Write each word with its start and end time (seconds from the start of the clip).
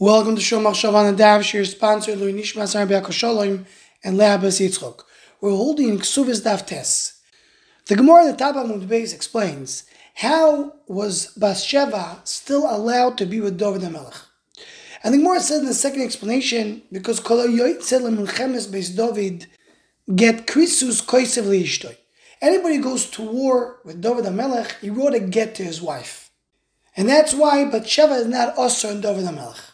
Welcome 0.00 0.34
to 0.34 0.42
Shomach 0.42 0.72
Shavan 0.72 1.16
Dav, 1.16 1.52
your 1.52 1.64
sponsor, 1.64 2.16
L'iluy 2.16 2.34
Nishmas 2.34 2.74
Rabbi 2.74 3.10
Shalom 3.10 3.64
and 4.02 4.18
Leah 4.18 4.38
Bas 4.38 4.58
Yitzchok. 4.58 5.04
We're 5.40 5.50
holding 5.50 5.88
in 5.88 5.98
Ksuvis 5.98 6.42
Daf 6.42 6.66
Tes. 6.66 7.20
The 7.86 7.94
Gemara 7.94 8.24
in 8.24 8.30
the 8.32 8.36
Tabak 8.36 8.66
Mudbeis 8.66 9.14
explains 9.14 9.84
how 10.16 10.72
was 10.88 11.28
Bathsheba 11.36 12.22
still 12.24 12.66
allowed 12.68 13.16
to 13.18 13.24
be 13.24 13.40
with 13.40 13.56
David 13.56 13.82
HaMelech. 13.82 14.20
And 15.04 15.14
the 15.14 15.18
Gemara 15.18 15.38
says 15.38 15.60
in 15.60 15.66
the 15.66 15.74
second 15.74 16.02
explanation, 16.02 16.82
because 16.90 17.20
Kol 17.20 17.46
Yoitzel 17.46 18.12
Milchemes 18.16 18.66
Beis 18.66 18.96
David 18.96 19.46
get 20.12 20.48
Krisus 20.48 21.04
Koisev 21.04 21.44
Liishtoi. 21.44 21.96
Anybody 22.42 22.78
goes 22.78 23.08
to 23.10 23.22
war 23.22 23.78
with 23.84 24.00
David 24.00 24.24
HaMelech, 24.24 24.80
he 24.80 24.90
wrote 24.90 25.14
a 25.14 25.20
get 25.20 25.54
to 25.54 25.62
his 25.62 25.80
wife. 25.80 26.32
And 26.96 27.08
that's 27.08 27.32
why 27.32 27.64
Bathsheba 27.64 28.14
is 28.14 28.26
not 28.26 28.56
Osir 28.56 28.90
and 28.90 29.00
David 29.00 29.26
HaMelech. 29.26 29.70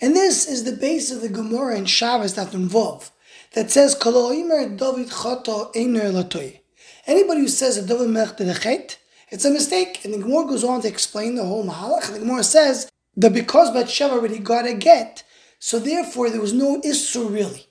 And 0.00 0.14
this 0.14 0.48
is 0.48 0.64
the 0.64 0.72
base 0.72 1.10
of 1.10 1.20
the 1.20 1.28
Gemara 1.28 1.76
in 1.76 1.86
Shabbos 1.86 2.34
that 2.34 2.54
involve 2.54 3.10
that 3.54 3.70
says 3.70 3.94
David 3.94 4.78
Choto 4.78 5.70
Anybody 7.06 7.40
who 7.40 7.48
says 7.48 7.76
that 7.76 7.86
David 7.86 8.08
Melech 8.08 8.36
did 8.36 8.48
a 8.48 8.54
chet, 8.54 8.98
it's 9.30 9.44
a 9.44 9.50
mistake. 9.50 10.04
And 10.04 10.14
the 10.14 10.18
Gemara 10.18 10.46
goes 10.46 10.64
on 10.64 10.80
to 10.82 10.88
explain 10.88 11.34
the 11.34 11.44
whole 11.44 11.64
Mahalach. 11.64 12.12
The 12.12 12.20
Gemara 12.20 12.42
says 12.42 12.90
that 13.16 13.32
because 13.32 13.70
Bathsheba 13.70 14.14
already 14.14 14.38
got 14.38 14.66
a 14.66 14.74
get, 14.74 15.22
so 15.58 15.78
therefore 15.78 16.30
there 16.30 16.40
was 16.40 16.52
no 16.52 16.80
issue 16.84 17.28
really. 17.28 17.66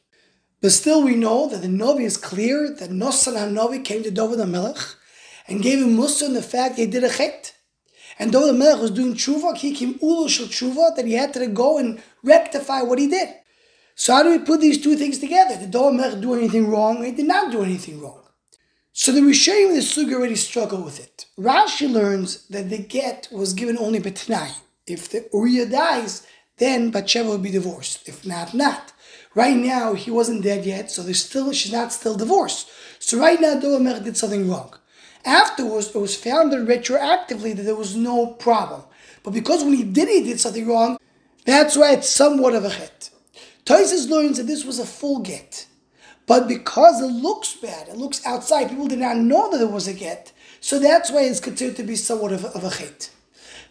But 0.62 0.72
still 0.72 1.04
we 1.04 1.16
know 1.16 1.50
that 1.50 1.62
the 1.62 1.68
Novi 1.68 2.06
is 2.06 2.16
clear 2.16 2.74
that 2.80 2.90
Nosan 2.90 3.36
HaNovi 3.36 3.84
came 3.84 4.04
to 4.04 4.12
David 4.12 4.40
HaMelech 4.40 4.96
and 5.48 5.62
gave 5.62 5.80
him 5.80 5.96
Musa 5.96 6.26
in 6.26 6.34
the 6.34 6.42
fact 6.42 6.78
he 6.78 6.86
did 6.86 7.04
a 7.04 7.10
chet. 7.10 7.53
And 8.20 8.32
though 8.32 8.48
the 8.48 8.54
Melech 8.54 8.82
was 8.82 8.92
doing 8.92 9.14
tshuva, 9.14 9.58
he 9.58 9.74
came 9.74 10.00
ulu 10.02 10.30
shel 10.30 10.48
tshuva, 10.48 10.96
that 10.96 11.06
he 11.06 11.14
had 11.14 11.34
to 11.34 11.48
go 11.48 11.78
and 11.78 12.02
rectify 12.24 12.82
what 12.82 13.00
he 13.00 13.08
did. 13.08 13.30
So 13.96 14.14
how 14.14 14.24
do 14.24 14.30
we 14.30 14.40
put 14.40 14.62
these 14.62 14.82
two 14.82 14.96
things 14.96 15.20
together? 15.20 15.58
Did 15.58 15.72
David 15.72 15.96
Melech 15.96 16.22
do 16.22 16.34
anything 16.34 16.70
wrong? 16.70 17.04
He 17.04 17.12
did 17.12 17.28
not 17.28 17.52
do 17.52 17.64
anything 17.64 18.02
wrong. 18.02 18.24
So 18.92 19.12
the 19.12 19.22
Rishayim 19.22 19.70
in 19.70 19.76
the 19.76 19.82
Sugya 19.82 20.14
already 20.14 20.36
struggle 20.36 20.84
with 20.84 21.00
it. 21.00 21.26
Rashi 21.38 21.92
learns 21.92 22.48
that 22.48 22.70
the 22.70 22.78
get 22.78 23.28
was 23.32 23.54
given 23.54 23.78
only 23.78 24.00
Betnai. 24.00 24.52
If 24.86 25.10
the 25.10 25.28
Uriah 25.34 25.66
dies, 25.66 26.28
then 26.58 26.92
Bathsheba 26.92 27.30
will 27.30 27.40
be 27.40 27.50
divorced. 27.50 28.08
If 28.08 28.26
not, 28.26 28.54
not. 28.54 28.94
Right 29.34 29.58
now, 29.58 29.96
he 29.96 30.12
wasn't 30.12 30.44
dead 30.44 30.66
yet, 30.66 30.92
so 30.92 31.02
there's 31.02 31.26
still 31.26 31.52
she's 31.54 31.72
not 31.72 31.92
still 31.92 32.16
divorced. 32.16 32.70
So 33.00 33.18
right 33.18 33.42
now, 33.42 33.56
Melech 33.56 34.04
did 34.04 34.18
something 34.18 34.48
wrong. 34.48 34.76
Afterwards, 35.26 35.96
it 35.96 35.98
was 35.98 36.16
found 36.16 36.52
that 36.52 36.68
retroactively 36.68 37.56
that 37.56 37.64
there 37.64 37.76
was 37.76 37.96
no 37.96 38.28
problem. 38.28 38.84
But 39.24 39.32
because 39.32 39.64
when 39.64 39.74
he 39.74 39.84
did, 39.84 40.10
he 40.10 40.24
did 40.24 40.40
something 40.40 40.68
wrong, 40.68 40.98
that's 41.46 41.78
why 41.78 41.94
it's 41.94 42.10
somewhat 42.10 42.56
of 42.56 42.66
a 42.66 42.70
hit. 42.70 43.10
Toises 43.66 44.10
learns 44.10 44.38
that 44.38 44.48
this 44.48 44.66
was 44.66 44.80
a 44.80 44.86
full 44.86 45.20
get. 45.20 45.66
But 46.26 46.48
because 46.48 47.02
it 47.02 47.08
looks 47.08 47.54
bad, 47.56 47.88
it 47.88 47.98
looks 47.98 48.26
outside, 48.26 48.70
people 48.70 48.88
did 48.88 49.00
not 49.00 49.18
know 49.18 49.52
that 49.52 49.62
it 49.62 49.72
was 49.72 49.88
a 49.88 49.94
get. 49.94 50.32
So 50.60 50.80
that's 50.80 51.12
why 51.12 51.22
it's 51.24 51.40
considered 51.40 51.76
to 51.78 51.84
be 51.84 51.96
somewhat 51.96 52.32
of 52.32 52.46
a, 52.46 52.48
of 52.50 52.64
a 52.64 52.70
chit. 52.70 53.10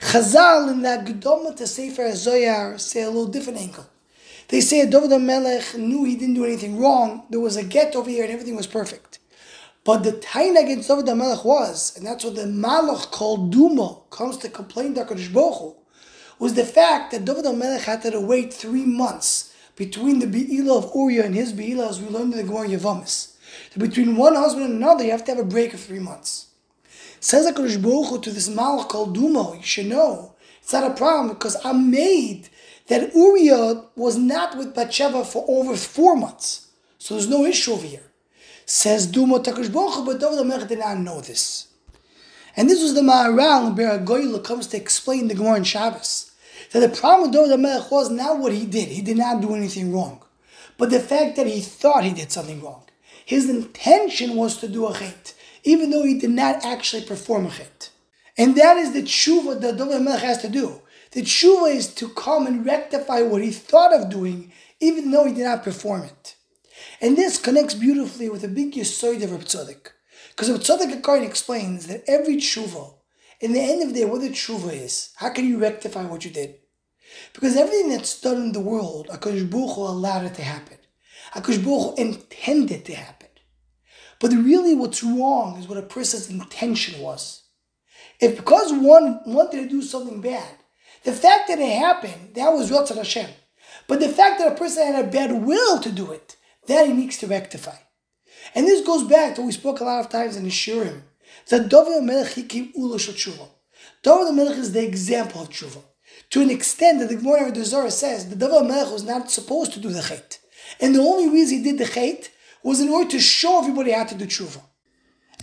Chazal 0.00 0.70
in 0.70 0.82
that 0.82 1.06
Gedoma 1.06 1.56
to 1.56 1.66
Sefer 1.66 2.14
Zohar 2.14 2.76
say 2.76 3.02
a 3.02 3.06
little 3.06 3.26
different 3.26 3.60
angle. 3.60 3.86
They 4.48 4.60
say 4.60 4.84
David 4.84 5.18
Melech 5.22 5.74
knew 5.78 6.04
he 6.04 6.16
didn't 6.16 6.34
do 6.34 6.44
anything 6.44 6.78
wrong. 6.78 7.22
There 7.30 7.40
was 7.40 7.56
a 7.56 7.64
get 7.64 7.96
over 7.96 8.10
here 8.10 8.24
and 8.24 8.32
everything 8.32 8.56
was 8.56 8.66
perfect. 8.66 9.18
But 9.84 10.04
the 10.04 10.12
tain 10.12 10.56
against 10.56 10.88
David 10.88 11.06
HaMelech 11.06 11.44
was, 11.44 11.96
and 11.96 12.06
that's 12.06 12.24
what 12.24 12.36
the 12.36 12.42
Malach 12.42 13.10
called 13.10 13.50
Duma 13.50 13.98
comes 14.10 14.36
to 14.38 14.48
complain 14.48 14.94
to 14.94 15.04
HaKadosh 15.04 15.32
Baruch 15.32 15.76
was 16.38 16.54
the 16.54 16.64
fact 16.64 17.10
that 17.10 17.24
David 17.24 17.44
HaMelech 17.44 17.80
had 17.80 18.02
to 18.02 18.20
wait 18.20 18.54
three 18.54 18.84
months 18.84 19.52
between 19.74 20.20
the 20.20 20.26
Be'ilah 20.26 20.84
of 20.84 20.92
Uriah 20.94 21.24
and 21.24 21.34
his 21.34 21.52
Be'ilah, 21.52 21.88
as 21.88 22.00
we 22.00 22.08
learned 22.08 22.32
in 22.32 22.38
the 22.38 22.44
Gemara 22.44 22.68
Yavamis. 22.68 23.34
So 23.70 23.80
between 23.80 24.16
one 24.16 24.36
husband 24.36 24.66
and 24.66 24.74
another, 24.76 25.04
you 25.04 25.10
have 25.10 25.24
to 25.24 25.34
have 25.34 25.44
a 25.44 25.48
break 25.48 25.74
of 25.74 25.80
three 25.80 25.98
months. 25.98 26.50
Says 27.18 27.50
HaKadosh 27.50 27.82
Baruch 27.82 28.22
to 28.22 28.30
this 28.30 28.48
Malach 28.48 28.88
called 28.88 29.14
Duma, 29.14 29.56
you 29.56 29.62
should 29.62 29.86
know, 29.86 30.36
it's 30.62 30.72
not 30.72 30.88
a 30.88 30.94
problem 30.94 31.28
because 31.30 31.56
I'm 31.64 31.90
made 31.90 32.48
that 32.86 33.16
Uriah 33.16 33.82
was 33.96 34.16
not 34.16 34.56
with 34.56 34.76
Bathsheba 34.76 35.24
for 35.24 35.44
over 35.48 35.76
four 35.76 36.14
months. 36.14 36.68
So 36.98 37.14
there's 37.14 37.28
no 37.28 37.44
issue 37.44 37.72
over 37.72 37.86
here. 37.86 38.11
Says 38.66 39.06
Duma 39.06 39.40
Takash 39.40 39.72
Baruch 39.72 40.06
but 40.06 40.20
David 40.20 40.38
HaMelech 40.38 40.68
did 40.68 40.78
not 40.78 40.98
know 40.98 41.20
this. 41.20 41.68
And 42.56 42.68
this 42.68 42.82
was 42.82 42.94
the 42.94 43.00
Maharal 43.00 43.68
in 43.68 43.74
Be'er 43.74 43.98
HaGolah 43.98 44.44
comes 44.44 44.66
to 44.68 44.76
explain 44.76 45.28
the 45.28 45.34
Gemara 45.34 45.56
in 45.56 45.64
Shabbos. 45.64 46.32
That 46.72 46.80
the 46.80 46.88
problem 46.88 47.30
with 47.30 47.32
David 47.32 47.58
HaMelech 47.58 47.90
was 47.90 48.10
not 48.10 48.38
what 48.38 48.52
he 48.52 48.66
did. 48.66 48.88
He 48.88 49.02
did 49.02 49.16
not 49.18 49.40
do 49.40 49.54
anything 49.54 49.92
wrong. 49.92 50.22
But 50.78 50.90
the 50.90 51.00
fact 51.00 51.36
that 51.36 51.46
he 51.46 51.60
thought 51.60 52.04
he 52.04 52.12
did 52.12 52.32
something 52.32 52.62
wrong. 52.62 52.82
His 53.24 53.48
intention 53.48 54.36
was 54.36 54.56
to 54.58 54.68
do 54.68 54.86
a 54.86 54.92
chait, 54.92 55.34
even 55.64 55.90
though 55.90 56.04
he 56.04 56.18
did 56.18 56.30
not 56.30 56.64
actually 56.64 57.04
perform 57.04 57.46
a 57.46 57.50
chait. 57.50 57.90
And 58.36 58.56
that 58.56 58.76
is 58.76 58.92
the 58.92 59.02
tshuva 59.02 59.60
that 59.60 59.76
David 59.76 60.02
HaMelech 60.02 60.20
has 60.20 60.38
to 60.42 60.48
do. 60.48 60.80
The 61.12 61.22
tshuva 61.22 61.74
is 61.74 61.94
to 61.94 62.08
come 62.08 62.46
and 62.46 62.64
rectify 62.64 63.22
what 63.22 63.42
he 63.42 63.50
thought 63.50 63.92
of 63.92 64.10
doing, 64.10 64.52
even 64.80 65.10
though 65.10 65.24
he 65.24 65.34
did 65.34 65.44
not 65.44 65.62
perform 65.62 66.04
it. 66.04 66.36
And 67.00 67.16
this 67.16 67.38
connects 67.38 67.74
beautifully 67.74 68.28
with 68.28 68.44
a 68.44 68.48
big 68.48 68.74
yisoid 68.74 69.22
of 69.22 69.32
Reb 69.32 69.42
Tzadok. 69.42 69.88
Because 70.30 70.50
Reb 70.50 70.60
Tzadok 70.60 71.00
Akarin 71.00 71.26
explains 71.26 71.86
that 71.86 72.04
every 72.06 72.36
tshuva, 72.36 72.94
in 73.40 73.52
the 73.52 73.60
end 73.60 73.82
of 73.82 73.88
the 73.88 74.00
day, 74.00 74.04
what 74.04 74.20
the 74.20 74.30
tshuva 74.30 74.72
is, 74.72 75.10
how 75.16 75.30
can 75.30 75.46
you 75.46 75.58
rectify 75.58 76.04
what 76.04 76.24
you 76.24 76.30
did? 76.30 76.56
Because 77.32 77.56
everything 77.56 77.90
that's 77.90 78.20
done 78.20 78.36
in 78.36 78.52
the 78.52 78.60
world, 78.60 79.08
HaKadosh 79.08 79.50
Baruch 79.50 79.76
allowed 79.76 80.24
it 80.24 80.34
to 80.34 80.42
happen. 80.42 80.78
HaKadosh 81.34 81.64
Baruch 81.64 81.98
intended 81.98 82.84
to 82.86 82.94
happen. 82.94 83.28
But 84.20 84.32
really 84.32 84.74
what's 84.74 85.02
wrong 85.02 85.58
is 85.58 85.66
what 85.66 85.78
a 85.78 85.82
person's 85.82 86.30
intention 86.30 87.00
was. 87.00 87.42
If 88.20 88.36
because 88.36 88.72
one 88.72 89.20
wanted 89.26 89.62
to 89.62 89.68
do 89.68 89.82
something 89.82 90.20
bad, 90.20 90.54
the 91.02 91.12
fact 91.12 91.48
that 91.48 91.58
it 91.58 91.78
happened, 91.78 92.34
that 92.34 92.52
was 92.52 92.70
Ratzon 92.70 92.96
Hashem. 92.96 93.30
But 93.88 93.98
the 93.98 94.08
fact 94.08 94.38
that 94.38 94.52
a 94.52 94.54
person 94.54 94.86
had 94.86 95.04
a 95.04 95.08
bad 95.08 95.32
will 95.32 95.80
to 95.80 95.90
do 95.90 96.12
it, 96.12 96.36
that 96.66 96.86
he 96.86 96.92
needs 96.92 97.18
to 97.18 97.26
rectify. 97.26 97.76
And 98.54 98.66
this 98.66 98.86
goes 98.86 99.04
back 99.04 99.34
to 99.34 99.40
what 99.40 99.46
we 99.46 99.52
spoke 99.52 99.80
a 99.80 99.84
lot 99.84 100.04
of 100.04 100.10
times 100.10 100.36
in 100.36 100.44
Shurim. 100.46 101.02
That 101.48 101.68
David 101.68 102.04
Melech 102.04 102.32
Hikim 102.32 102.72
Ula 102.74 102.96
Tshuva. 102.96 103.48
David 104.02 104.34
Melech 104.34 104.58
is 104.58 104.72
the 104.72 104.84
example 104.84 105.42
of 105.42 105.50
Tshuva. 105.50 105.82
To 106.30 106.40
an 106.40 106.50
extent 106.50 107.00
that 107.00 107.08
the 107.08 107.16
Gemara 107.16 107.48
of 107.48 107.66
Zohar 107.66 107.90
says 107.90 108.28
that 108.28 108.38
David 108.38 108.68
Melech 108.68 108.92
was 108.92 109.04
not 109.04 109.30
supposed 109.30 109.72
to 109.72 109.80
do 109.80 109.88
the 109.88 110.02
Chet. 110.02 110.38
And 110.80 110.94
the 110.94 111.00
only 111.00 111.30
reason 111.30 111.58
he 111.58 111.64
did 111.64 111.78
the 111.78 111.86
Chet 111.86 112.30
was 112.62 112.80
in 112.80 112.88
order 112.88 113.10
to 113.10 113.20
show 113.20 113.60
everybody 113.60 113.92
how 113.92 114.04
to 114.04 114.14
do 114.14 114.26
Tshuva. 114.26 114.60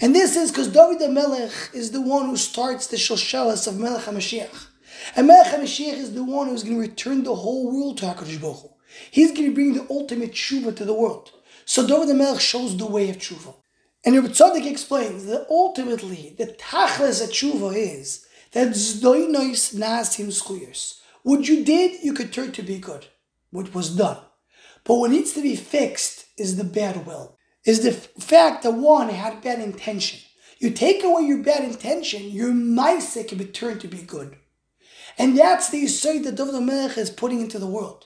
And 0.02 0.16
this 0.16 0.36
is 0.36 0.52
because 0.52 0.70
David 0.70 1.12
Melech 1.12 1.52
is 1.74 1.92
the 1.92 2.02
one 2.02 2.28
who 2.28 2.38
starts 2.38 2.88
the 2.88 2.98
Shoshelas 2.98 3.68
of 3.68 3.78
Melech 3.78 4.04
HaMashiach. 4.04 4.68
And 5.16 5.28
Melech 5.28 5.54
HaMashiach 5.54 5.94
is 5.94 6.14
the 6.14 6.24
one 6.24 6.48
who's 6.48 6.64
going 6.64 6.76
to 6.76 6.82
return 6.82 7.24
the 7.24 7.36
whole 7.36 7.72
world 7.72 7.98
to 7.98 8.06
HaKadosh 8.06 8.40
Baruch 8.40 8.62
Hu. 8.62 8.70
He's 9.12 9.32
going 9.32 9.50
to 9.50 9.56
bring 9.56 9.74
the 9.74 9.88
ultimate 9.90 10.34
tshuva 10.34 10.76
to 10.76 10.86
the 10.86 10.94
world. 10.94 11.32
So 11.66 11.86
David 11.86 12.16
Melech 12.16 12.42
shows 12.42 12.76
the 12.76 12.86
way 12.86 13.10
of 13.10 13.18
tshuva. 13.18 13.56
And 14.06 14.16
Rabbi 14.16 14.30
Tzadok 14.30 14.66
explains 14.66 15.26
that 15.26 15.48
ultimately 15.50 16.36
the 16.38 16.48
tachlis 16.48 17.24
of 17.24 17.30
tshuva 17.30 17.76
is 17.76 18.26
that 18.54 18.70
zdoinois 18.70 19.76
nasim 19.76 20.32
schuyers. 20.32 21.02
What 21.24 21.48
you 21.48 21.64
did, 21.64 22.04
you 22.04 22.14
could 22.14 22.32
turn 22.32 22.52
to 22.54 22.64
be 22.64 22.80
good. 22.80 23.08
What 23.52 23.74
was 23.76 23.96
done. 23.96 24.18
But 24.84 24.96
what 24.96 25.12
needs 25.12 25.34
to 25.34 25.42
be 25.42 25.56
fixed 25.56 26.26
is 26.38 26.58
the 26.58 26.64
bad 26.64 27.06
will. 27.06 27.38
Is 27.66 27.84
the 27.84 27.92
fact 27.92 28.64
that 28.64 28.72
one 28.72 29.10
had 29.10 29.42
bad 29.42 29.60
intention. 29.60 30.22
You 30.60 30.72
take 30.72 31.04
away 31.04 31.24
your 31.24 31.44
bad 31.44 31.64
intention, 31.64 32.30
your 32.30 32.52
mindset 32.52 33.28
can 33.28 33.38
be 33.38 33.46
turned 33.46 33.82
to 33.82 33.88
be 33.88 34.00
good. 34.00 34.38
And 35.18 35.38
that's 35.38 35.70
the 35.70 35.84
Yisrael 35.84 36.24
that 36.24 36.36
David 36.36 36.62
Melech 36.62 36.98
is 36.98 37.10
putting 37.10 37.42
into 37.42 37.60
the 37.60 37.68
world. 37.68 38.06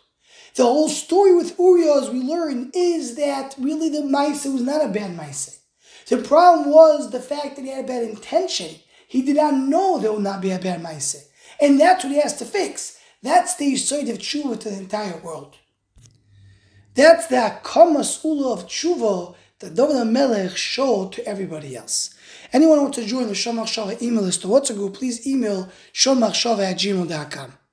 The 0.56 0.64
whole 0.64 0.90
story 0.90 1.34
with 1.34 1.58
Uriah, 1.58 2.02
as 2.02 2.10
we 2.12 2.22
learn, 2.22 2.72
is 2.76 3.16
that 3.16 3.56
really 3.58 3.90
the 3.90 4.04
Maisa 4.04 4.54
was 4.54 4.62
not 4.62 4.86
a 4.86 4.90
bad 4.90 5.18
Maisa. 5.18 5.58
The 6.08 6.18
problem 6.18 6.70
was 6.70 7.10
the 7.10 7.20
fact 7.20 7.56
that 7.56 7.66
he 7.66 7.72
had 7.72 7.86
a 7.86 7.88
bad 7.88 8.04
intention. 8.04 8.76
He 9.08 9.24
did 9.24 9.38
not 9.38 9.56
know 9.56 9.98
there 9.98 10.14
would 10.14 10.22
not 10.22 10.42
be 10.42 10.52
a 10.52 10.60
bad 10.60 10.84
Maisa. 10.84 11.24
And 11.60 11.80
that's 11.80 12.04
what 12.04 12.14
he 12.14 12.20
has 12.20 12.38
to 12.38 12.46
fix. 12.46 13.00
That's 13.24 13.56
the 13.56 13.74
Yisrael 13.74 14.12
of 14.12 14.18
Tshuva 14.20 14.60
to 14.60 14.70
the 14.70 14.78
entire 14.78 15.18
world. 15.18 15.56
That's 16.94 17.28
the 17.28 17.38
Akamas 17.38 18.24
Ula 18.24 18.54
of 18.54 18.68
Tshuva 18.68 19.36
that 19.60 19.76
David 19.76 20.06
Melech 20.08 20.56
showed 20.56 21.14
to 21.14 21.26
everybody 21.26 21.76
else. 21.76 22.14
Anyone 22.52 22.78
who 22.78 22.84
wants 22.84 22.98
to 23.00 23.06
join 23.06 23.28
the 23.28 23.34
Shomach 23.34 23.66
Shava 23.66 24.00
email 24.02 24.24
list 24.24 24.46
or 24.46 24.50
WhatsApp 24.50 24.76
group, 24.76 24.94
please 24.94 25.26
email 25.26 25.70
shomachshava 25.94 26.72
at 26.72 26.78
gmail.com. 26.78 27.54